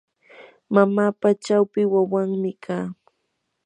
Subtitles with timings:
[0.73, 2.87] mamapa chawpi wawanmi kaa.